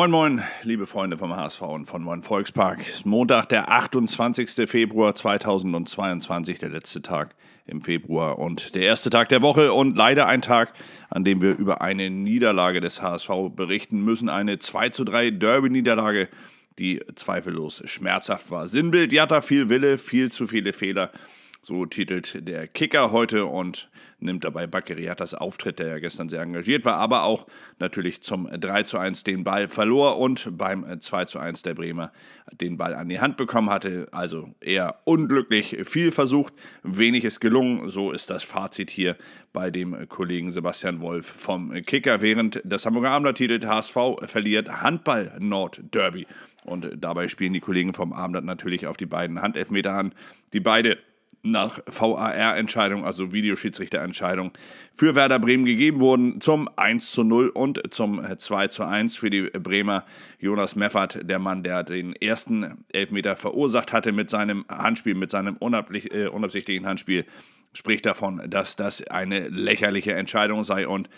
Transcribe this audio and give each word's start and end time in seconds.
Moin, 0.00 0.10
moin, 0.10 0.42
liebe 0.62 0.86
Freunde 0.86 1.18
vom 1.18 1.36
HSV 1.36 1.60
und 1.60 1.84
von 1.84 2.02
Moin 2.02 2.22
Volkspark. 2.22 2.78
Montag, 3.04 3.50
der 3.50 3.70
28. 3.70 4.66
Februar 4.66 5.14
2022, 5.14 6.58
der 6.58 6.70
letzte 6.70 7.02
Tag 7.02 7.34
im 7.66 7.82
Februar 7.82 8.38
und 8.38 8.74
der 8.74 8.80
erste 8.80 9.10
Tag 9.10 9.28
der 9.28 9.42
Woche 9.42 9.74
und 9.74 9.98
leider 9.98 10.26
ein 10.26 10.40
Tag, 10.40 10.72
an 11.10 11.22
dem 11.24 11.42
wir 11.42 11.54
über 11.54 11.82
eine 11.82 12.08
Niederlage 12.08 12.80
des 12.80 13.02
HSV 13.02 13.28
berichten 13.54 14.00
müssen. 14.02 14.30
Eine 14.30 14.58
2 14.58 14.88
zu 14.88 15.04
3 15.04 15.32
Derby-Niederlage, 15.32 16.30
die 16.78 17.02
zweifellos 17.14 17.82
schmerzhaft 17.84 18.50
war. 18.50 18.68
Sinnbild, 18.68 19.12
Jatta, 19.12 19.42
viel 19.42 19.68
Wille, 19.68 19.98
viel 19.98 20.32
zu 20.32 20.46
viele 20.46 20.72
Fehler. 20.72 21.12
So 21.62 21.84
titelt 21.84 22.48
der 22.48 22.66
Kicker 22.66 23.12
heute 23.12 23.44
und 23.44 23.90
nimmt 24.18 24.44
dabei 24.44 24.66
Bakeriatas 24.66 25.34
Auftritt, 25.34 25.78
der 25.78 25.88
ja 25.88 25.98
gestern 25.98 26.28
sehr 26.28 26.42
engagiert 26.42 26.84
war, 26.84 26.94
aber 26.94 27.22
auch 27.24 27.46
natürlich 27.78 28.22
zum 28.22 28.48
3 28.50 28.82
zu 28.84 28.98
1 28.98 29.24
den 29.24 29.44
Ball 29.44 29.68
verlor 29.68 30.18
und 30.18 30.56
beim 30.56 31.00
2 31.00 31.24
zu 31.26 31.38
1 31.38 31.62
der 31.62 31.74
Bremer 31.74 32.12
den 32.52 32.76
Ball 32.76 32.94
an 32.94 33.08
die 33.08 33.20
Hand 33.20 33.36
bekommen 33.36 33.70
hatte. 33.70 34.08
Also 34.10 34.54
eher 34.60 35.00
unglücklich, 35.04 35.76
viel 35.84 36.12
versucht, 36.12 36.54
wenig 36.82 37.24
ist 37.24 37.40
gelungen. 37.40 37.88
So 37.88 38.12
ist 38.12 38.30
das 38.30 38.42
Fazit 38.42 38.90
hier 38.90 39.16
bei 39.52 39.70
dem 39.70 40.08
Kollegen 40.08 40.52
Sebastian 40.52 41.00
Wolf 41.00 41.26
vom 41.26 41.72
Kicker, 41.82 42.20
während 42.22 42.60
das 42.64 42.86
Hamburger 42.86 43.10
Abendblatt 43.10 43.36
titelt 43.36 43.66
HSV 43.66 43.96
verliert 44.26 44.82
Handball 44.82 45.36
Nord 45.38 45.82
Derby. 45.92 46.26
Und 46.64 46.90
dabei 46.98 47.28
spielen 47.28 47.54
die 47.54 47.60
Kollegen 47.60 47.94
vom 47.94 48.12
Abendblatt 48.12 48.44
natürlich 48.44 48.86
auf 48.86 48.96
die 48.96 49.06
beiden 49.06 49.40
Handelfmeter 49.40 49.94
an, 49.94 50.14
die 50.52 50.60
beide 50.60 50.98
nach 51.42 51.80
VAR-Entscheidung, 51.86 53.04
also 53.04 53.32
Videoschiedsrichterentscheidung, 53.32 54.52
für 54.94 55.14
Werder 55.14 55.38
Bremen 55.38 55.64
gegeben 55.64 56.00
wurden 56.00 56.40
zum 56.40 56.68
1 56.76 57.10
zu 57.10 57.24
0 57.24 57.48
und 57.48 57.80
zum 57.92 58.22
2 58.38 58.68
zu 58.68 58.84
1 58.84 59.16
für 59.16 59.30
die 59.30 59.42
Bremer. 59.50 60.04
Jonas 60.38 60.76
Meffert, 60.76 61.18
der 61.22 61.38
Mann, 61.38 61.62
der 61.62 61.82
den 61.82 62.14
ersten 62.14 62.84
Elfmeter 62.92 63.36
verursacht 63.36 63.92
hatte 63.92 64.12
mit 64.12 64.30
seinem 64.30 64.64
Handspiel, 64.68 65.14
mit 65.14 65.30
seinem 65.30 65.56
äh, 65.60 66.26
unabsichtlichen 66.26 66.86
Handspiel, 66.86 67.24
spricht 67.72 68.04
davon, 68.04 68.42
dass 68.48 68.76
das 68.76 69.06
eine 69.06 69.48
lächerliche 69.48 70.14
Entscheidung 70.14 70.64
sei 70.64 70.88
und 70.88 71.08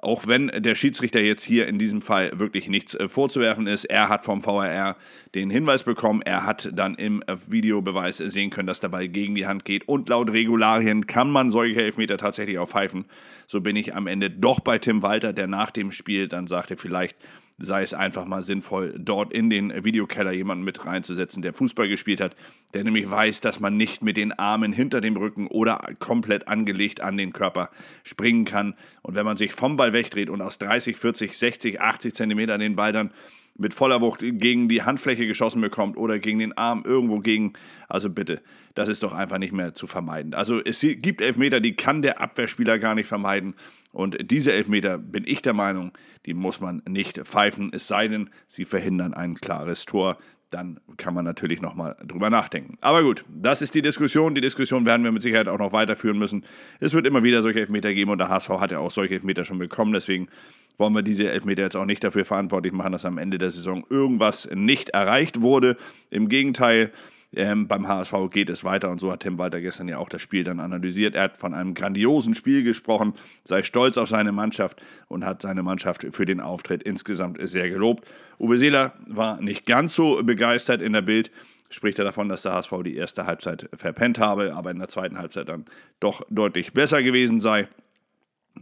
auch 0.00 0.26
wenn 0.26 0.46
der 0.48 0.74
Schiedsrichter 0.74 1.20
jetzt 1.20 1.42
hier 1.42 1.66
in 1.66 1.78
diesem 1.78 2.02
Fall 2.02 2.38
wirklich 2.38 2.68
nichts 2.68 2.94
äh, 2.94 3.08
vorzuwerfen 3.08 3.66
ist, 3.66 3.84
er 3.84 4.08
hat 4.08 4.24
vom 4.24 4.42
VRR 4.42 4.96
den 5.34 5.50
Hinweis 5.50 5.82
bekommen, 5.82 6.22
er 6.22 6.46
hat 6.46 6.70
dann 6.72 6.94
im 6.94 7.22
Videobeweis 7.48 8.18
sehen 8.18 8.50
können, 8.50 8.66
dass 8.66 8.80
Ball 8.88 9.08
gegen 9.08 9.34
die 9.34 9.46
Hand 9.46 9.64
geht. 9.64 9.88
Und 9.88 10.08
laut 10.08 10.30
Regularien 10.30 11.06
kann 11.06 11.30
man 11.30 11.50
solche 11.50 11.82
Elfmeter 11.82 12.16
tatsächlich 12.16 12.58
auch 12.58 12.68
pfeifen. 12.68 13.06
So 13.46 13.60
bin 13.60 13.76
ich 13.76 13.94
am 13.94 14.06
Ende 14.06 14.30
doch 14.30 14.60
bei 14.60 14.78
Tim 14.78 15.02
Walter, 15.02 15.32
der 15.32 15.46
nach 15.46 15.70
dem 15.70 15.90
Spiel 15.90 16.28
dann 16.28 16.46
sagte, 16.46 16.76
vielleicht 16.76 17.16
sei 17.58 17.82
es 17.82 17.92
einfach 17.92 18.24
mal 18.24 18.40
sinnvoll, 18.40 18.94
dort 18.98 19.32
in 19.32 19.50
den 19.50 19.84
Videokeller 19.84 20.32
jemanden 20.32 20.64
mit 20.64 20.86
reinzusetzen, 20.86 21.42
der 21.42 21.52
Fußball 21.52 21.88
gespielt 21.88 22.20
hat, 22.20 22.36
der 22.72 22.84
nämlich 22.84 23.10
weiß, 23.10 23.40
dass 23.40 23.58
man 23.58 23.76
nicht 23.76 24.02
mit 24.02 24.16
den 24.16 24.32
Armen 24.32 24.72
hinter 24.72 25.00
dem 25.00 25.16
Rücken 25.16 25.48
oder 25.48 25.90
komplett 25.98 26.46
angelegt 26.46 27.00
an 27.00 27.16
den 27.16 27.32
Körper 27.32 27.70
springen 28.04 28.44
kann. 28.44 28.74
Und 29.02 29.16
wenn 29.16 29.24
man 29.24 29.36
sich 29.36 29.52
vom 29.52 29.76
Ball 29.76 29.92
wegdreht 29.92 30.30
und 30.30 30.40
aus 30.40 30.58
30, 30.58 30.96
40, 30.96 31.36
60, 31.36 31.80
80 31.80 32.14
Zentimetern 32.14 32.60
den 32.60 32.76
Ball 32.76 32.92
dann 32.92 33.10
mit 33.58 33.74
voller 33.74 34.00
Wucht 34.00 34.20
gegen 34.22 34.68
die 34.68 34.82
Handfläche 34.82 35.26
geschossen 35.26 35.60
bekommt 35.60 35.96
oder 35.96 36.18
gegen 36.18 36.38
den 36.38 36.56
Arm 36.56 36.82
irgendwo 36.86 37.18
gegen. 37.18 37.52
Also 37.88 38.08
bitte, 38.08 38.40
das 38.74 38.88
ist 38.88 39.02
doch 39.02 39.12
einfach 39.12 39.38
nicht 39.38 39.52
mehr 39.52 39.74
zu 39.74 39.86
vermeiden. 39.86 40.32
Also 40.32 40.60
es 40.64 40.80
gibt 40.80 41.20
Elfmeter, 41.20 41.60
die 41.60 41.74
kann 41.74 42.00
der 42.00 42.20
Abwehrspieler 42.20 42.78
gar 42.78 42.94
nicht 42.94 43.08
vermeiden. 43.08 43.54
Und 43.92 44.30
diese 44.30 44.52
Elfmeter, 44.52 44.96
bin 44.96 45.24
ich 45.26 45.42
der 45.42 45.54
Meinung, 45.54 45.92
die 46.24 46.34
muss 46.34 46.60
man 46.60 46.82
nicht 46.88 47.18
pfeifen, 47.18 47.70
es 47.72 47.88
sei 47.88 48.06
denn, 48.08 48.30
sie 48.46 48.64
verhindern 48.64 49.12
ein 49.12 49.34
klares 49.34 49.84
Tor. 49.84 50.18
Dann 50.50 50.80
kann 50.96 51.12
man 51.12 51.26
natürlich 51.26 51.60
nochmal 51.60 51.96
drüber 52.06 52.30
nachdenken. 52.30 52.78
Aber 52.80 53.02
gut, 53.02 53.24
das 53.28 53.60
ist 53.60 53.74
die 53.74 53.82
Diskussion. 53.82 54.34
Die 54.34 54.40
Diskussion 54.40 54.86
werden 54.86 55.04
wir 55.04 55.12
mit 55.12 55.20
Sicherheit 55.20 55.46
auch 55.46 55.58
noch 55.58 55.72
weiterführen 55.74 56.18
müssen. 56.18 56.44
Es 56.80 56.94
wird 56.94 57.06
immer 57.06 57.22
wieder 57.22 57.42
solche 57.42 57.60
Elfmeter 57.60 57.92
geben 57.92 58.12
und 58.12 58.18
der 58.18 58.30
HSV 58.30 58.48
hat 58.50 58.70
ja 58.70 58.78
auch 58.78 58.90
solche 58.90 59.14
Elfmeter 59.14 59.44
schon 59.44 59.58
bekommen. 59.58 59.92
Deswegen 59.92 60.28
wollen 60.78 60.94
wir 60.94 61.02
diese 61.02 61.30
Elfmeter 61.30 61.62
jetzt 61.62 61.76
auch 61.76 61.84
nicht 61.84 62.02
dafür 62.02 62.24
verantwortlich 62.24 62.72
machen, 62.72 62.92
dass 62.92 63.04
am 63.04 63.18
Ende 63.18 63.38
der 63.38 63.50
Saison 63.50 63.84
irgendwas 63.90 64.48
nicht 64.54 64.90
erreicht 64.90 65.42
wurde. 65.42 65.76
Im 66.10 66.28
Gegenteil, 66.28 66.92
ähm, 67.34 67.68
beim 67.68 67.86
HSV 67.86 68.14
geht 68.30 68.48
es 68.48 68.64
weiter 68.64 68.88
und 68.90 68.98
so 68.98 69.12
hat 69.12 69.20
Tim 69.20 69.38
Walter 69.38 69.60
gestern 69.60 69.88
ja 69.88 69.98
auch 69.98 70.08
das 70.08 70.22
Spiel 70.22 70.44
dann 70.44 70.60
analysiert. 70.60 71.14
Er 71.14 71.24
hat 71.24 71.36
von 71.36 71.52
einem 71.52 71.74
grandiosen 71.74 72.34
Spiel 72.34 72.62
gesprochen, 72.62 73.12
sei 73.44 73.62
stolz 73.62 73.98
auf 73.98 74.08
seine 74.08 74.32
Mannschaft 74.32 74.80
und 75.08 75.26
hat 75.26 75.42
seine 75.42 75.62
Mannschaft 75.62 76.06
für 76.10 76.24
den 76.24 76.40
Auftritt 76.40 76.82
insgesamt 76.82 77.38
sehr 77.42 77.68
gelobt. 77.68 78.08
Uwe 78.38 78.56
Seeler 78.56 78.94
war 79.06 79.42
nicht 79.42 79.66
ganz 79.66 79.94
so 79.94 80.22
begeistert 80.22 80.80
in 80.80 80.94
der 80.94 81.02
Bild 81.02 81.30
spricht 81.70 81.98
er 81.98 82.04
davon, 82.04 82.28
dass 82.28 82.42
der 82.42 82.54
HSV 82.54 82.72
die 82.84 82.96
erste 82.96 83.26
Halbzeit 83.26 83.68
verpennt 83.74 84.18
habe, 84.18 84.54
aber 84.54 84.70
in 84.70 84.78
der 84.78 84.88
zweiten 84.88 85.18
Halbzeit 85.18 85.48
dann 85.48 85.66
doch 86.00 86.22
deutlich 86.30 86.72
besser 86.72 87.02
gewesen 87.02 87.40
sei. 87.40 87.68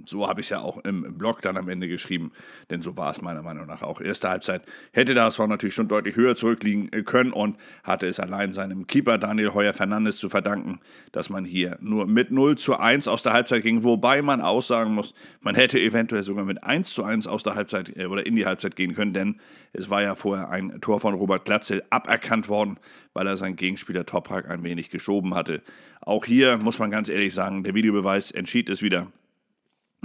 So 0.04 0.28
habe 0.28 0.40
ich 0.40 0.46
es 0.46 0.50
ja 0.50 0.60
auch 0.60 0.78
im 0.84 1.16
Blog 1.18 1.42
dann 1.42 1.56
am 1.56 1.68
Ende 1.68 1.88
geschrieben, 1.88 2.32
denn 2.70 2.82
so 2.82 2.96
war 2.96 3.10
es 3.10 3.22
meiner 3.22 3.42
Meinung 3.42 3.66
nach 3.66 3.82
auch. 3.82 4.00
Erste 4.00 4.28
Halbzeit 4.28 4.62
hätte 4.92 5.14
der 5.14 5.24
HSV 5.24 5.40
natürlich 5.40 5.74
schon 5.74 5.88
deutlich 5.88 6.16
höher 6.16 6.34
zurückliegen 6.36 6.90
können 7.04 7.32
und 7.32 7.56
hatte 7.82 8.06
es 8.06 8.20
allein 8.20 8.52
seinem 8.52 8.86
Keeper 8.86 9.18
Daniel 9.18 9.54
Heuer 9.54 9.74
Fernandes 9.74 10.18
zu 10.18 10.28
verdanken, 10.28 10.80
dass 11.12 11.30
man 11.30 11.44
hier 11.44 11.78
nur 11.80 12.06
mit 12.06 12.30
0 12.30 12.56
zu 12.56 12.76
1 12.76 13.08
aus 13.08 13.22
der 13.22 13.32
Halbzeit 13.32 13.62
ging, 13.62 13.84
wobei 13.84 14.22
man 14.22 14.40
aussagen 14.40 14.94
muss, 14.94 15.14
man 15.40 15.54
hätte 15.54 15.78
eventuell 15.78 16.22
sogar 16.22 16.44
mit 16.44 16.62
1 16.62 16.90
zu 16.90 17.04
1 17.04 17.26
aus 17.26 17.42
der 17.42 17.54
Halbzeit 17.54 17.96
äh, 17.96 18.06
oder 18.06 18.26
in 18.26 18.36
die 18.36 18.46
Halbzeit 18.46 18.76
gehen 18.76 18.94
können, 18.94 19.12
denn 19.12 19.40
es 19.72 19.90
war 19.90 20.02
ja 20.02 20.14
vorher 20.14 20.48
ein 20.48 20.80
Tor 20.80 21.00
von 21.00 21.14
Robert 21.14 21.44
Glatzel 21.44 21.82
aberkannt 21.90 22.48
worden, 22.48 22.78
weil 23.12 23.26
er 23.26 23.36
seinen 23.36 23.56
Gegenspieler 23.56 24.06
Toprak 24.06 24.48
ein 24.48 24.62
wenig 24.62 24.90
geschoben 24.90 25.34
hatte. 25.34 25.62
Auch 26.00 26.24
hier 26.24 26.56
muss 26.58 26.78
man 26.78 26.90
ganz 26.90 27.08
ehrlich 27.08 27.34
sagen, 27.34 27.64
der 27.64 27.74
Videobeweis 27.74 28.30
entschied 28.30 28.70
es 28.70 28.80
wieder. 28.80 29.08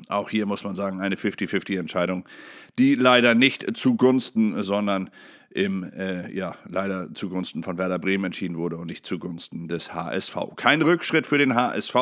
Auch 0.08 0.30
hier 0.30 0.46
muss 0.46 0.64
man 0.64 0.76
sagen, 0.76 1.02
eine 1.02 1.16
50-50-Entscheidung, 1.16 2.26
die 2.80 2.96
leider 2.96 3.36
nicht 3.36 3.78
zugunsten, 3.78 4.64
sondern 4.64 5.10
im, 5.50 5.84
äh, 5.84 6.32
ja, 6.34 6.56
leider 6.68 7.14
zugunsten 7.14 7.64
von 7.64 7.78
Werder 7.78 8.00
Bremen 8.00 8.26
entschieden 8.26 8.58
wurde 8.58 8.78
und 8.78 8.88
nicht 8.88 9.06
zugunsten 9.06 9.68
des 9.68 9.94
HSV. 9.94 10.36
Kein 10.56 10.82
Rückschritt 10.82 11.28
für 11.28 11.38
den 11.38 11.56
HSV. 11.56 11.96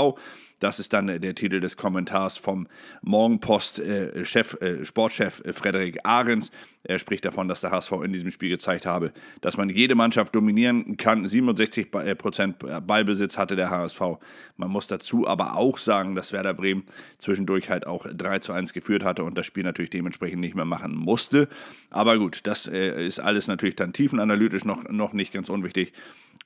Das 0.59 0.79
ist 0.79 0.93
dann 0.93 1.07
der 1.07 1.35
Titel 1.35 1.59
des 1.59 1.77
Kommentars 1.77 2.37
vom 2.37 2.67
Morgenpost-Chef, 3.01 4.57
äh, 4.61 4.65
äh, 4.65 4.85
Sportchef 4.85 5.41
Frederik 5.53 5.99
Ahrens. 6.03 6.51
Er 6.83 6.99
spricht 6.99 7.25
davon, 7.25 7.47
dass 7.47 7.61
der 7.61 7.71
HSV 7.71 7.91
in 8.03 8.13
diesem 8.13 8.31
Spiel 8.31 8.49
gezeigt 8.49 8.85
habe, 8.85 9.11
dass 9.41 9.57
man 9.57 9.69
jede 9.69 9.95
Mannschaft 9.95 10.33
dominieren 10.33 10.97
kann. 10.97 11.27
67 11.27 11.93
äh, 11.93 12.15
Prozent 12.15 12.57
Ballbesitz 12.85 13.37
hatte 13.37 13.55
der 13.55 13.69
HSV. 13.69 14.01
Man 14.57 14.69
muss 14.69 14.87
dazu 14.87 15.27
aber 15.27 15.55
auch 15.55 15.77
sagen, 15.77 16.15
dass 16.15 16.31
Werder 16.31 16.53
Bremen 16.53 16.83
zwischendurch 17.17 17.69
halt 17.69 17.85
auch 17.85 18.05
3 18.07 18.39
zu 18.39 18.53
1 18.53 18.73
geführt 18.73 19.03
hatte 19.03 19.23
und 19.23 19.37
das 19.37 19.45
Spiel 19.45 19.63
natürlich 19.63 19.89
dementsprechend 19.89 20.39
nicht 20.41 20.55
mehr 20.55 20.65
machen 20.65 20.95
musste. 20.95 21.47
Aber 21.89 22.17
gut, 22.17 22.41
das 22.43 22.67
ist 22.67 23.19
alles 23.19 23.47
natürlich 23.47 23.75
dann 23.75 23.93
tiefenanalytisch 23.93 24.65
noch, 24.65 24.87
noch 24.89 25.13
nicht 25.13 25.33
ganz 25.33 25.49
unwichtig. 25.49 25.93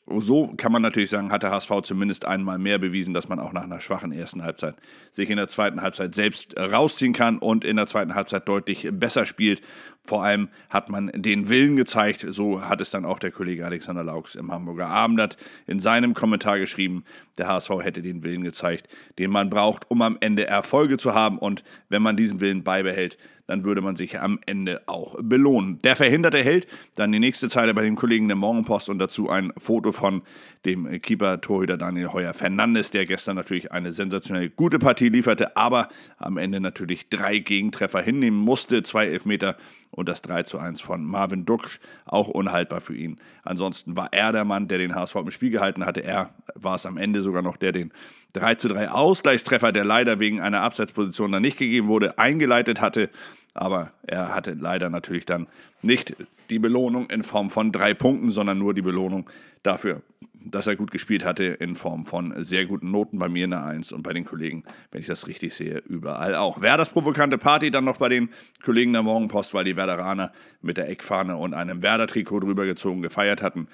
So 0.06 0.54
kann 0.58 0.74
man 0.74 0.82
natürlich 0.82 1.10
sagen, 1.10 1.32
hat 1.32 1.44
der 1.44 1.52
HSV 1.52 1.82
zumindest 1.84 2.26
einmal 2.26 2.58
mehr 2.58 2.78
bewiesen, 2.78 3.14
dass 3.14 3.30
man 3.30 3.40
auch 3.40 3.54
nach 3.54 3.64
einer 3.64 3.80
schwachen 3.80 4.12
ersten 4.12 4.44
Halbzeit 4.44 4.76
sich 5.12 5.30
in 5.30 5.38
der 5.38 5.48
zweiten 5.48 5.82
Halbzeit 5.82 6.14
selbst 6.14 6.58
rausziehen 6.58 7.14
kann 7.14 7.38
und 7.38 7.64
in 7.64 7.78
der 7.78 7.88
zweiten 7.88 8.14
Halbzeit 8.14 8.48
deutlich 8.48 8.90
besser 8.92 9.26
spielt. 9.26 9.62
Vor 10.06 10.22
allem 10.22 10.50
hat 10.70 10.90
man 10.90 11.12
den 11.16 11.48
Willen 11.48 11.78
gezeigt, 11.78 12.26
so 12.28 12.62
hat 12.62 12.82
es 12.82 12.90
dann 12.90 13.06
auch 13.06 13.20
der 13.20 13.32
Kollege 13.32 13.66
Alexander 13.66 14.04
Laux 14.04 14.36
im 14.36 14.52
Hamburger 14.52 14.88
Abendblatt 14.88 15.38
in 15.66 15.80
seinem 15.80 16.14
Kommentar 16.14 16.60
geschrieben, 16.60 17.06
der 17.38 17.48
HSV 17.48 17.70
hätte 17.82 18.02
den 18.02 18.22
Willen 18.22 18.44
gezeigt, 18.44 18.90
den 19.18 19.32
man 19.32 19.50
braucht, 19.50 19.90
um 19.90 20.02
am 20.02 20.18
Ende 20.20 20.46
Erfolge 20.46 20.98
zu 20.98 21.14
haben. 21.14 21.38
Und 21.40 21.64
wenn 21.88 22.02
man 22.02 22.18
diesen 22.18 22.42
Willen 22.42 22.64
beibehält, 22.64 23.18
dann 23.48 23.66
würde 23.66 23.82
man 23.82 23.96
sich 23.96 24.20
am 24.20 24.40
Ende 24.46 24.82
auch 24.86 25.16
belohnen. 25.22 25.80
Der 25.80 25.96
verhinderte 25.96 26.38
Held, 26.38 26.68
dann 26.96 27.12
die 27.12 27.20
nächste 27.20 27.50
Zeile 27.50 27.74
bei 27.74 27.82
dem 27.82 27.96
Kollegen 27.96 28.28
der 28.28 28.38
Morgenpost 28.38 28.90
und 28.90 29.00
dazu 29.00 29.30
ein 29.30 29.52
Foto 29.58 29.92
von 29.92 30.22
dem 30.66 31.02
Keeper-Torhüter 31.02 31.78
Daniel 31.78 32.14
Heuer 32.14 32.34
Fernandes, 32.34 32.92
der 32.92 33.06
gestern 33.06 33.36
natürlich 33.36 33.72
eine 33.72 33.92
sensationell 33.92 34.50
gute 34.50 34.80
Partie 34.80 35.10
lieferte, 35.10 35.58
aber 35.58 35.90
am 36.18 36.38
Ende 36.38 36.62
natürlich 36.62 37.10
drei 37.10 37.40
Gegentreffer 37.40 38.02
hinnehmen 38.02 38.40
musste, 38.40 38.82
zwei 38.84 39.08
Elfmeter 39.08 39.58
und 39.94 40.10
das 40.10 40.22
3 40.24 40.44
zu 40.44 40.58
1 40.58 40.82
von 40.82 41.06
Marvin 41.06 41.46
Duksch, 41.46 41.80
auch 42.06 42.28
unhaltbar 42.28 42.82
für 42.82 42.96
ihn. 42.96 43.20
Ansonsten 43.44 43.96
war 43.96 44.10
er 44.12 44.32
der 44.32 44.44
Mann, 44.44 44.68
der 44.68 44.80
den 44.80 44.96
HSV 44.96 45.16
im 45.16 45.32
Spiel 45.32 45.52
gehalten 45.52 45.86
hatte. 45.86 46.04
Er 46.04 46.34
war 46.56 46.76
es 46.76 46.86
am 46.86 46.98
Ende 46.98 47.22
sogar 47.22 47.42
noch, 47.42 47.58
der 47.58 47.72
den 47.72 47.92
3 48.34 48.56
zu 48.56 48.68
3 48.68 48.90
Ausgleichstreffer, 48.90 49.72
der 49.72 49.86
leider 49.86 50.20
wegen 50.20 50.42
einer 50.42 50.62
Abseitsposition 50.62 51.32
dann 51.32 51.44
nicht 51.44 51.58
gegeben 51.58 51.88
wurde, 51.88 52.18
eingeleitet 52.18 52.82
hatte. 52.82 53.10
Aber 53.54 53.92
er 54.08 54.34
hatte 54.34 54.54
leider 54.54 54.90
natürlich 54.90 55.26
dann 55.26 55.48
nicht 55.84 56.16
die 56.50 56.60
Belohnung 56.60 57.10
in 57.10 57.24
Form 57.24 57.50
von 57.50 57.72
drei 57.72 57.94
Punkten, 57.94 58.32
sondern 58.32 58.58
nur 58.58 58.74
die 58.74 58.82
Belohnung 58.82 59.30
dafür, 59.62 60.02
dass 60.46 60.68
er 60.68 60.76
gut 60.76 60.92
gespielt 60.92 61.24
hatte 61.26 61.44
in 61.44 61.76
Form 61.76 62.06
von 62.06 62.34
sehr 62.38 62.66
guten 62.66 62.92
Noten 62.92 63.20
bei 63.20 63.30
mir 63.30 63.46
in 63.46 63.52
der 63.52 63.64
1 63.64 63.92
und 63.92 64.04
bei 64.04 64.14
den 64.14 64.26
Kollegen, 64.26 64.64
wenn 64.92 65.02
ich 65.02 65.08
das 65.08 65.28
richtig 65.28 65.54
sehe, 65.54 65.78
überall 65.88 66.36
auch. 66.36 66.62
Wer 66.62 66.78
das 66.78 66.90
provokante 66.90 67.38
Party 67.38 67.72
dann 67.72 67.86
noch 67.86 67.98
bei 67.98 68.10
den 68.10 68.30
Kollegen 68.64 68.94
der 68.94 69.04
Morgenpost, 69.04 69.54
weil 69.54 69.64
die 69.64 69.76
Werderaner 69.76 70.32
mit 70.62 70.78
der 70.78 70.90
Eckfahne 70.90 71.38
und 71.38 71.54
einem 71.54 71.82
Werder-Trikot 71.82 72.42
drüber 72.42 72.66
gezogen 72.66 73.02
gefeiert 73.02 73.42
hatten, 73.42 73.68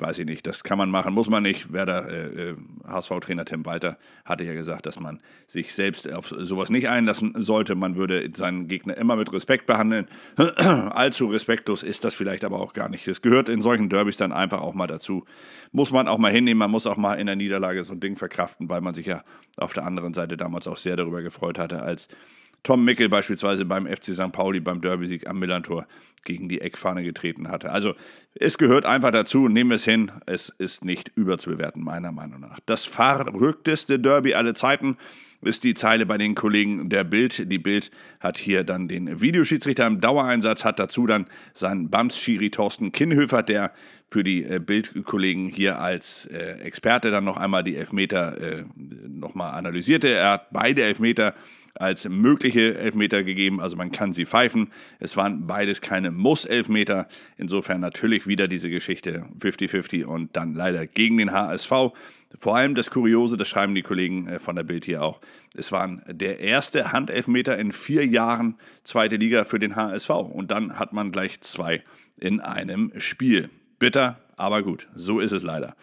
weiß 0.00 0.18
ich 0.18 0.26
nicht, 0.26 0.46
das 0.46 0.64
kann 0.64 0.78
man 0.78 0.90
machen, 0.90 1.14
muss 1.14 1.28
man 1.28 1.42
nicht. 1.42 1.72
Werder, 1.72 2.08
äh, 2.08 2.54
HSV-Trainer 2.86 3.42
äh, 3.42 3.44
Tim 3.44 3.66
Walter 3.66 3.98
hatte 4.24 4.44
ja 4.44 4.54
gesagt, 4.54 4.86
dass 4.86 5.00
man 5.00 5.20
sich 5.46 5.74
selbst 5.74 6.10
auf 6.12 6.28
sowas 6.28 6.70
nicht 6.70 6.88
einlassen 6.88 7.34
sollte. 7.36 7.74
Man 7.74 7.96
würde 7.96 8.30
seinen 8.34 8.68
Gegner 8.68 8.96
immer 8.96 9.16
mit 9.16 9.32
Respekt 9.32 9.66
behandeln. 9.66 10.06
Allzu 10.56 11.26
respektlos 11.26 11.82
ist 11.82 12.04
das 12.04 12.14
vielleicht 12.14 12.44
aber 12.44 12.60
auch 12.60 12.72
gar 12.72 12.88
nicht. 12.88 13.06
Das 13.06 13.22
gehört 13.22 13.48
in 13.48 13.60
solchen 13.62 13.88
Derbys 13.88 14.16
dann 14.16 14.32
einfach 14.32 14.60
auch 14.60 14.74
mal 14.74 14.86
dazu. 14.86 15.24
Muss 15.72 15.90
man 15.90 16.08
auch 16.08 16.18
mal 16.18 16.32
hinnehmen, 16.32 16.58
man 16.58 16.70
muss 16.70 16.86
auch 16.86 16.96
mal 16.96 17.14
in 17.14 17.26
der 17.26 17.36
Niederlage 17.36 17.84
so 17.84 17.94
ein 17.94 18.00
Ding 18.00 18.16
verkraften, 18.16 18.68
weil 18.68 18.80
man 18.80 18.94
sich 18.94 19.06
ja 19.06 19.22
auf 19.56 19.72
der 19.72 19.84
anderen 19.84 20.14
Seite 20.14 20.36
damals 20.36 20.66
auch 20.66 20.76
sehr 20.76 20.96
darüber 20.96 21.22
gefreut 21.22 21.58
hatte, 21.58 21.82
als 21.82 22.08
Tom 22.62 22.84
Mickel 22.84 23.08
beispielsweise 23.08 23.64
beim 23.64 23.86
FC 23.86 24.12
St. 24.14 24.32
Pauli 24.32 24.60
beim 24.60 24.80
Derby-Sieg 24.80 25.28
am 25.28 25.38
Millantor 25.38 25.86
gegen 26.24 26.48
die 26.48 26.60
Eckfahne 26.60 27.02
getreten 27.02 27.48
hatte. 27.48 27.70
Also 27.70 27.94
es 28.34 28.58
gehört 28.58 28.84
einfach 28.84 29.10
dazu, 29.10 29.48
nehmen 29.48 29.70
wir 29.70 29.76
es 29.76 29.84
hin, 29.84 30.12
es 30.26 30.50
ist 30.50 30.84
nicht 30.84 31.10
überzubewerten, 31.14 31.82
meiner 31.82 32.12
Meinung 32.12 32.40
nach. 32.40 32.60
Das 32.66 32.84
verrückteste 32.84 33.98
Derby 33.98 34.34
aller 34.34 34.54
Zeiten 34.54 34.98
ist 35.42 35.64
die 35.64 35.74
Zeile 35.74 36.04
bei 36.04 36.18
den 36.18 36.34
Kollegen 36.34 36.90
der 36.90 37.04
Bild. 37.04 37.50
Die 37.50 37.58
Bild 37.58 37.90
hat 38.20 38.36
hier 38.36 38.62
dann 38.62 38.88
den 38.88 39.22
Videoschiedsrichter 39.22 39.86
im 39.86 40.00
Dauereinsatz, 40.00 40.64
hat 40.64 40.78
dazu 40.78 41.06
dann 41.06 41.26
seinen 41.54 41.88
Bams-Schiri 41.88 42.50
Thorsten 42.50 42.92
Kinnhöfer, 42.92 43.42
der 43.42 43.72
für 44.10 44.24
die 44.24 44.44
äh, 44.44 44.58
Bild-Kollegen 44.58 45.48
hier 45.48 45.78
als 45.80 46.26
äh, 46.26 46.58
Experte 46.60 47.10
dann 47.10 47.24
noch 47.24 47.36
einmal 47.36 47.62
die 47.62 47.76
Elfmeter 47.76 48.40
äh, 48.40 48.64
nochmal 49.08 49.52
analysierte. 49.54 50.08
Er 50.08 50.32
hat 50.32 50.50
beide 50.50 50.82
Elfmeter 50.82 51.34
als 51.74 52.08
mögliche 52.08 52.76
Elfmeter 52.76 53.22
gegeben. 53.22 53.60
Also 53.60 53.76
man 53.76 53.92
kann 53.92 54.12
sie 54.12 54.26
pfeifen. 54.26 54.72
Es 54.98 55.16
waren 55.16 55.46
beides 55.46 55.80
keine 55.80 56.10
Muss-Elfmeter. 56.10 57.08
Insofern 57.36 57.80
natürlich 57.80 58.26
wieder 58.26 58.48
diese 58.48 58.68
Geschichte 58.68 59.26
50-50 59.38 60.04
und 60.04 60.36
dann 60.36 60.54
leider 60.54 60.86
gegen 60.86 61.18
den 61.18 61.32
HSV. 61.32 61.70
Vor 62.38 62.56
allem 62.56 62.74
das 62.74 62.90
Kuriose, 62.90 63.36
das 63.36 63.48
schreiben 63.48 63.74
die 63.74 63.82
Kollegen 63.82 64.28
äh, 64.28 64.38
von 64.38 64.56
der 64.56 64.64
Bild 64.64 64.84
hier 64.84 65.02
auch. 65.02 65.20
Es 65.54 65.72
waren 65.72 66.02
der 66.08 66.40
erste 66.40 66.92
Handelfmeter 66.92 67.56
in 67.58 67.72
vier 67.72 68.06
Jahren 68.06 68.56
zweite 68.84 69.16
Liga 69.16 69.44
für 69.44 69.58
den 69.58 69.76
HSV. 69.76 70.10
Und 70.10 70.50
dann 70.50 70.78
hat 70.78 70.92
man 70.92 71.12
gleich 71.12 71.40
zwei 71.40 71.82
in 72.16 72.40
einem 72.40 72.92
Spiel. 72.98 73.50
Bitter, 73.80 74.20
aber 74.36 74.62
gut, 74.62 74.86
so 74.94 75.18
ist 75.20 75.32
es 75.32 75.42
leider. 75.42 75.74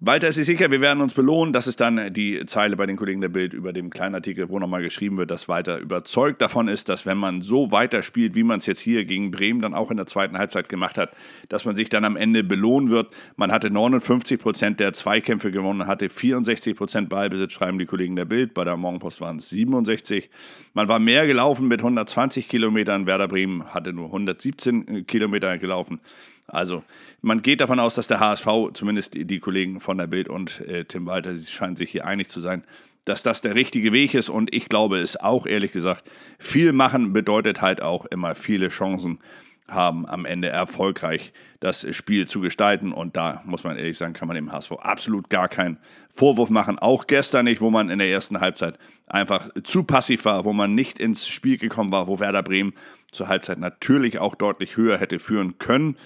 Walter 0.00 0.28
ist 0.28 0.36
sich 0.36 0.46
sicher, 0.46 0.70
wir 0.70 0.80
werden 0.80 1.00
uns 1.02 1.12
belohnen. 1.12 1.52
Das 1.52 1.66
ist 1.66 1.80
dann 1.80 2.12
die 2.14 2.46
Zeile 2.46 2.76
bei 2.76 2.86
den 2.86 2.96
Kollegen 2.96 3.20
der 3.20 3.30
Bild 3.30 3.52
über 3.52 3.72
dem 3.72 3.90
kleinen 3.90 4.14
Artikel, 4.14 4.48
wo 4.48 4.60
nochmal 4.60 4.80
geschrieben 4.80 5.18
wird, 5.18 5.32
dass 5.32 5.48
Walter 5.48 5.78
überzeugt 5.78 6.40
davon 6.40 6.68
ist, 6.68 6.88
dass 6.88 7.04
wenn 7.04 7.18
man 7.18 7.42
so 7.42 7.72
weiterspielt, 7.72 8.36
wie 8.36 8.44
man 8.44 8.60
es 8.60 8.66
jetzt 8.66 8.78
hier 8.78 9.04
gegen 9.04 9.32
Bremen 9.32 9.60
dann 9.60 9.74
auch 9.74 9.90
in 9.90 9.96
der 9.96 10.06
zweiten 10.06 10.38
Halbzeit 10.38 10.68
gemacht 10.68 10.98
hat, 10.98 11.10
dass 11.48 11.64
man 11.64 11.74
sich 11.74 11.88
dann 11.88 12.04
am 12.04 12.14
Ende 12.14 12.44
belohnen 12.44 12.90
wird. 12.90 13.12
Man 13.34 13.50
hatte 13.50 13.72
59 13.72 14.38
Prozent 14.38 14.78
der 14.78 14.92
Zweikämpfe 14.92 15.50
gewonnen, 15.50 15.88
hatte 15.88 16.08
64 16.08 16.76
Prozent 16.76 17.08
Ballbesitz, 17.08 17.52
schreiben 17.52 17.80
die 17.80 17.86
Kollegen 17.86 18.14
der 18.14 18.24
Bild. 18.24 18.54
Bei 18.54 18.62
der 18.62 18.76
Morgenpost 18.76 19.20
waren 19.20 19.38
es 19.38 19.50
67. 19.50 20.30
Man 20.74 20.88
war 20.88 21.00
mehr 21.00 21.26
gelaufen 21.26 21.66
mit 21.66 21.80
120 21.80 22.48
Kilometern. 22.48 23.06
Werder 23.06 23.26
Bremen 23.26 23.74
hatte 23.74 23.92
nur 23.92 24.06
117 24.06 25.06
Kilometer 25.08 25.58
gelaufen. 25.58 25.98
Also 26.48 26.82
man 27.20 27.42
geht 27.42 27.60
davon 27.60 27.78
aus, 27.78 27.94
dass 27.94 28.08
der 28.08 28.20
HSV, 28.20 28.46
zumindest 28.72 29.14
die 29.14 29.38
Kollegen 29.38 29.80
von 29.80 29.98
der 29.98 30.06
Bild 30.06 30.28
und 30.28 30.60
äh, 30.62 30.84
Tim 30.84 31.06
Walter, 31.06 31.36
sie 31.36 31.50
scheinen 31.50 31.76
sich 31.76 31.90
hier 31.90 32.06
einig 32.06 32.28
zu 32.30 32.40
sein, 32.40 32.64
dass 33.04 33.22
das 33.22 33.42
der 33.42 33.54
richtige 33.54 33.92
Weg 33.92 34.14
ist. 34.14 34.30
Und 34.30 34.54
ich 34.54 34.68
glaube 34.68 34.98
es 34.98 35.18
auch, 35.18 35.46
ehrlich 35.46 35.72
gesagt. 35.72 36.10
Viel 36.38 36.72
machen 36.72 37.12
bedeutet 37.12 37.60
halt 37.60 37.82
auch 37.82 38.06
immer 38.06 38.34
viele 38.34 38.68
Chancen 38.68 39.18
haben, 39.68 40.06
am 40.06 40.24
Ende 40.24 40.48
erfolgreich 40.48 41.34
das 41.60 41.86
Spiel 41.94 42.26
zu 42.26 42.40
gestalten. 42.40 42.92
Und 42.92 43.16
da 43.16 43.42
muss 43.44 43.64
man 43.64 43.76
ehrlich 43.76 43.98
sagen, 43.98 44.14
kann 44.14 44.28
man 44.28 44.34
dem 44.34 44.50
HSV 44.50 44.72
absolut 44.72 45.28
gar 45.28 45.48
keinen 45.48 45.76
Vorwurf 46.10 46.48
machen. 46.48 46.78
Auch 46.78 47.06
gestern 47.06 47.44
nicht, 47.44 47.60
wo 47.60 47.70
man 47.70 47.90
in 47.90 47.98
der 47.98 48.08
ersten 48.08 48.40
Halbzeit 48.40 48.78
einfach 49.06 49.50
zu 49.64 49.84
passiv 49.84 50.24
war, 50.24 50.46
wo 50.46 50.54
man 50.54 50.74
nicht 50.74 50.98
ins 50.98 51.28
Spiel 51.28 51.58
gekommen 51.58 51.92
war, 51.92 52.06
wo 52.06 52.20
Werder 52.20 52.42
Bremen 52.42 52.72
zur 53.12 53.28
Halbzeit 53.28 53.58
natürlich 53.58 54.18
auch 54.18 54.34
deutlich 54.34 54.76
höher 54.78 54.98
hätte 54.98 55.18
führen 55.18 55.58
können 55.58 55.96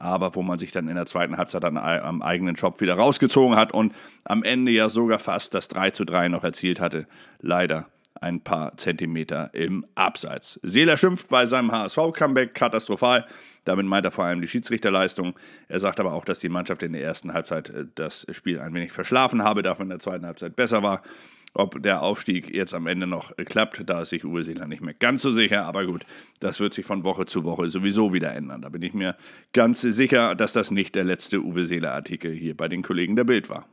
aber 0.00 0.34
wo 0.34 0.42
man 0.42 0.58
sich 0.58 0.72
dann 0.72 0.88
in 0.88 0.96
der 0.96 1.06
zweiten 1.06 1.36
Halbzeit 1.36 1.62
dann 1.62 1.76
am 1.76 2.22
eigenen 2.22 2.56
Job 2.56 2.80
wieder 2.80 2.94
rausgezogen 2.94 3.56
hat 3.56 3.72
und 3.72 3.94
am 4.24 4.42
Ende 4.42 4.72
ja 4.72 4.88
sogar 4.88 5.18
fast 5.18 5.54
das 5.54 5.68
3 5.68 5.90
zu 5.90 6.04
3 6.04 6.28
noch 6.28 6.42
erzielt 6.42 6.80
hatte. 6.80 7.06
Leider 7.38 7.86
ein 8.20 8.42
paar 8.42 8.76
Zentimeter 8.76 9.50
im 9.52 9.86
Abseits. 9.94 10.58
Seeler 10.62 10.96
schimpft 10.96 11.28
bei 11.28 11.46
seinem 11.46 11.70
HSV-Comeback 11.70 12.54
katastrophal. 12.54 13.26
Damit 13.64 13.86
meint 13.86 14.04
er 14.04 14.10
vor 14.10 14.24
allem 14.24 14.40
die 14.40 14.48
Schiedsrichterleistung. 14.48 15.34
Er 15.68 15.80
sagt 15.80 16.00
aber 16.00 16.12
auch, 16.12 16.24
dass 16.24 16.38
die 16.38 16.48
Mannschaft 16.48 16.82
in 16.82 16.92
der 16.92 17.02
ersten 17.02 17.32
Halbzeit 17.32 17.70
äh, 17.70 17.86
das 17.94 18.26
Spiel 18.30 18.60
ein 18.60 18.74
wenig 18.74 18.92
verschlafen 18.92 19.44
habe, 19.44 19.62
dafür 19.62 19.84
in 19.84 19.90
der 19.90 19.98
zweiten 20.00 20.26
Halbzeit 20.26 20.56
besser 20.56 20.82
war. 20.82 21.02
Ob 21.52 21.82
der 21.82 22.02
Aufstieg 22.02 22.54
jetzt 22.54 22.74
am 22.74 22.86
Ende 22.86 23.08
noch 23.08 23.34
klappt, 23.36 23.82
da 23.84 24.02
ist 24.02 24.10
sich 24.10 24.24
Uwe 24.24 24.44
Seeler 24.44 24.68
nicht 24.68 24.82
mehr 24.82 24.94
ganz 24.94 25.22
so 25.22 25.32
sicher. 25.32 25.64
Aber 25.64 25.84
gut, 25.84 26.04
das 26.38 26.60
wird 26.60 26.74
sich 26.74 26.86
von 26.86 27.02
Woche 27.02 27.26
zu 27.26 27.44
Woche 27.44 27.68
sowieso 27.68 28.12
wieder 28.12 28.32
ändern. 28.34 28.62
Da 28.62 28.68
bin 28.68 28.82
ich 28.82 28.94
mir 28.94 29.16
ganz 29.52 29.80
sicher, 29.80 30.36
dass 30.36 30.52
das 30.52 30.70
nicht 30.70 30.94
der 30.94 31.04
letzte 31.04 31.40
Uwe 31.42 31.66
Seeler-Artikel 31.66 32.32
hier 32.32 32.56
bei 32.56 32.68
den 32.68 32.82
Kollegen 32.82 33.16
der 33.16 33.24
Bild 33.24 33.48
war. 33.48 33.66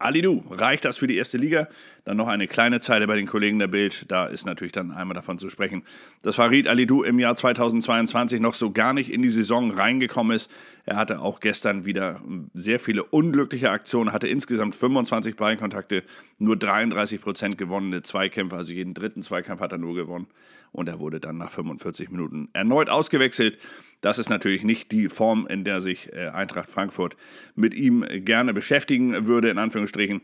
Alidu, 0.00 0.42
reicht 0.48 0.86
das 0.86 0.96
für 0.96 1.06
die 1.06 1.18
erste 1.18 1.36
Liga? 1.36 1.68
Dann 2.06 2.16
noch 2.16 2.26
eine 2.26 2.48
kleine 2.48 2.80
Zeile 2.80 3.06
bei 3.06 3.16
den 3.16 3.26
Kollegen 3.26 3.58
der 3.58 3.66
Bild. 3.66 4.06
Da 4.08 4.24
ist 4.24 4.46
natürlich 4.46 4.72
dann 4.72 4.92
einmal 4.92 5.14
davon 5.14 5.38
zu 5.38 5.50
sprechen, 5.50 5.82
dass 6.22 6.36
Farid 6.36 6.68
Alidu 6.68 7.02
im 7.02 7.18
Jahr 7.18 7.36
2022 7.36 8.40
noch 8.40 8.54
so 8.54 8.70
gar 8.70 8.94
nicht 8.94 9.12
in 9.12 9.20
die 9.20 9.28
Saison 9.28 9.70
reingekommen 9.70 10.34
ist. 10.34 10.50
Er 10.86 10.96
hatte 10.96 11.20
auch 11.20 11.40
gestern 11.40 11.84
wieder 11.84 12.22
sehr 12.54 12.80
viele 12.80 13.04
unglückliche 13.04 13.70
Aktionen, 13.70 14.10
hatte 14.10 14.26
insgesamt 14.26 14.74
25 14.74 15.36
Ballkontakte, 15.36 16.02
nur 16.38 16.56
33 16.56 17.20
Prozent 17.20 17.58
gewonnene 17.58 18.00
Zweikämpfe, 18.00 18.56
also 18.56 18.72
jeden 18.72 18.94
dritten 18.94 19.22
Zweikampf 19.22 19.60
hat 19.60 19.72
er 19.72 19.78
nur 19.78 19.94
gewonnen. 19.94 20.28
Und 20.72 20.88
er 20.88 20.98
wurde 20.98 21.20
dann 21.20 21.36
nach 21.36 21.50
45 21.50 22.10
Minuten 22.10 22.48
erneut 22.54 22.88
ausgewechselt. 22.88 23.58
Das 24.00 24.18
ist 24.18 24.30
natürlich 24.30 24.64
nicht 24.64 24.92
die 24.92 25.08
Form, 25.08 25.46
in 25.46 25.64
der 25.64 25.80
sich 25.80 26.12
äh, 26.12 26.28
Eintracht 26.28 26.70
Frankfurt 26.70 27.16
mit 27.54 27.74
ihm 27.74 28.04
gerne 28.24 28.54
beschäftigen 28.54 29.26
würde, 29.26 29.50
in 29.50 29.58
Anführungsstrichen. 29.58 30.22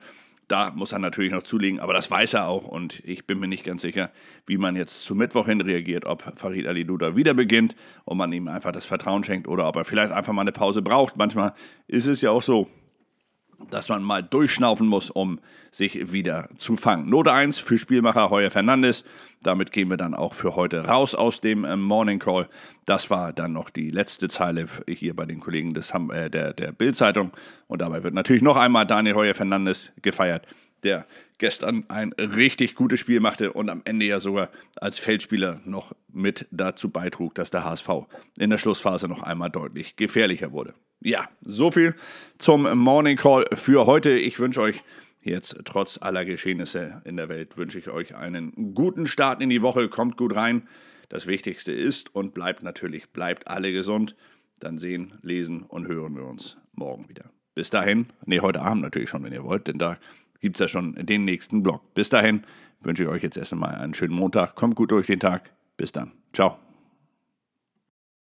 Da 0.49 0.71
muss 0.71 0.93
er 0.93 1.01
natürlich 1.01 1.33
noch 1.33 1.43
zulegen, 1.43 1.81
aber 1.81 1.93
das 1.93 2.09
weiß 2.09 2.35
er 2.35 2.47
auch 2.47 2.67
und 2.67 3.03
ich 3.05 3.27
bin 3.27 3.41
mir 3.41 3.49
nicht 3.49 3.65
ganz 3.65 3.83
sicher, 3.83 4.13
wie 4.47 4.59
man 4.59 4.77
jetzt 4.77 5.03
zu 5.03 5.17
Mittwoch 5.17 5.47
hin 5.47 5.61
reagiert, 5.61 6.05
ob 6.05 6.39
Farid 6.39 6.69
Ali 6.69 6.85
Duda 6.85 7.17
wieder 7.17 7.35
beginnt 7.35 7.75
und 8.05 8.17
man 8.17 8.33
ihm 8.33 8.47
einfach 8.47 8.71
das 8.71 8.85
Vertrauen 8.85 9.25
schenkt 9.25 9.49
oder 9.49 9.67
ob 9.67 9.75
er 9.75 9.85
vielleicht 9.85 10.13
einfach 10.13 10.33
mal 10.33 10.43
eine 10.43 10.53
Pause 10.53 10.83
braucht. 10.83 11.17
Manchmal 11.17 11.53
ist 11.89 12.07
es 12.07 12.21
ja 12.21 12.31
auch 12.31 12.43
so, 12.43 12.69
dass 13.71 13.89
man 13.89 14.03
mal 14.03 14.23
durchschnaufen 14.23 14.87
muss, 14.87 15.11
um 15.11 15.41
sich 15.71 16.13
wieder 16.13 16.49
zu 16.57 16.77
fangen. 16.77 17.09
Note 17.09 17.33
1 17.33 17.59
für 17.59 17.79
Spielmacher 17.79 18.31
Heuer 18.31 18.51
Fernandes. 18.51 19.05
Damit 19.43 19.73
gehen 19.73 19.91
wir 19.91 19.97
dann 19.97 20.15
auch 20.15 20.35
für 20.35 20.57
heute 20.57 20.85
raus 20.87 21.15
aus 21.15 21.41
dem 21.41 21.65
äh, 21.65 21.77
Morning 21.77 22.19
Call. 22.19 22.49
Das 22.85 23.11
war 23.11 23.33
dann 23.33 23.53
noch 23.53 23.71
die 23.71 23.89
letzte 23.89 24.29
Zeile 24.29 24.67
hier 24.89 25.15
bei 25.15 25.27
den 25.27 25.41
Kollegen 25.41 25.75
des, 25.75 25.91
äh, 25.91 26.31
der, 26.31 26.53
der 26.53 26.73
Bild-Zeitung. 26.73 27.33
Und 27.67 27.83
dabei 27.83 28.03
wird 28.03 28.15
natürlich 28.15 28.43
noch 28.43 28.57
einmal 28.57 28.87
Daniel 28.87 29.15
Heuer 29.15 29.35
Fernandes 29.35 29.93
gefeiert, 30.03 30.47
der 30.83 31.07
gestern 31.39 31.85
ein 31.89 32.13
richtig 32.13 32.75
gutes 32.75 33.01
Spiel 33.01 33.21
machte 33.21 33.53
und 33.53 33.69
am 33.69 33.83
Ende 33.85 34.07
ja 34.07 34.21
sogar 34.21 34.49
als 34.81 34.99
Feldspieler 34.99 35.61
noch 35.65 35.95
mit 36.13 36.47
dazu 36.51 36.91
beitrug, 36.91 37.35
dass 37.35 37.51
der 37.51 37.65
HSV 37.65 37.89
in 38.39 38.51
der 38.51 38.59
Schlussphase 38.59 39.09
noch 39.09 39.23
einmal 39.23 39.51
deutlich 39.51 39.97
gefährlicher 39.97 40.53
wurde. 40.53 40.75
Ja, 41.07 41.29
so 41.41 41.71
viel 41.71 41.95
zum 42.37 42.63
Morning 42.77 43.17
Call 43.17 43.45
für 43.53 43.87
heute. 43.87 44.11
Ich 44.19 44.41
wünsche 44.41 44.61
euch 44.61 44.83
jetzt 45.23 45.57
trotz 45.65 46.03
aller 46.03 46.25
Geschehnisse 46.25 47.01
in 47.05 47.17
der 47.17 47.29
Welt, 47.29 47.57
wünsche 47.57 47.79
ich 47.79 47.89
euch 47.89 48.17
einen 48.17 48.75
guten 48.75 49.07
Start 49.07 49.41
in 49.41 49.49
die 49.49 49.63
Woche. 49.63 49.89
Kommt 49.89 50.17
gut 50.17 50.35
rein. 50.35 50.67
Das 51.09 51.29
Wichtigste 51.29 51.71
ist 51.71 52.13
und 52.13 52.35
bleibt 52.35 52.65
natürlich, 52.65 53.11
bleibt 53.11 53.47
alle 53.47 53.71
gesund. 53.71 54.17
Dann 54.59 54.79
sehen, 54.79 55.13
lesen 55.23 55.63
und 55.63 55.87
hören 55.87 56.17
wir 56.17 56.27
uns 56.27 56.57
morgen 56.73 57.09
wieder. 57.09 57.27
Bis 57.55 57.71
dahin, 57.71 58.07
nee, 58.25 58.41
heute 58.41 58.61
Abend 58.63 58.83
natürlich 58.83 59.09
schon, 59.09 59.23
wenn 59.23 59.33
ihr 59.33 59.45
wollt, 59.45 59.69
denn 59.69 59.79
da 59.79 59.99
gibt 60.41 60.57
es 60.57 60.61
ja 60.61 60.67
schon 60.67 60.95
den 61.07 61.25
nächsten 61.25 61.63
Blog. 61.63 61.95
Bis 61.95 62.09
dahin 62.09 62.43
wünsche 62.81 63.05
ich 63.05 63.09
euch 63.09 63.23
jetzt 63.23 63.37
erst 63.37 63.53
einmal 63.53 63.77
einen 63.77 63.95
schönen 63.95 64.15
Montag. 64.15 64.57
Kommt 64.57 64.75
gut 64.75 64.91
durch 64.91 65.07
den 65.07 65.21
Tag. 65.21 65.53
Bis 65.77 65.93
dann. 65.93 66.11
Ciao. 66.33 66.66